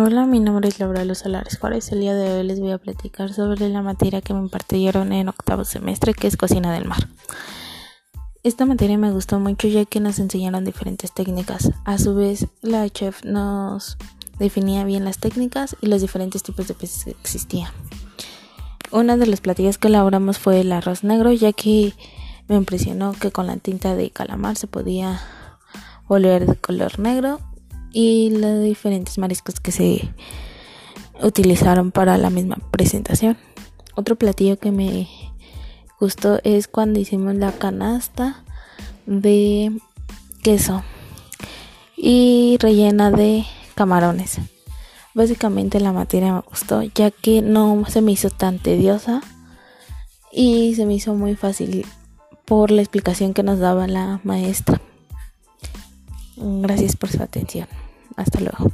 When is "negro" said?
21.02-21.32, 27.00-27.40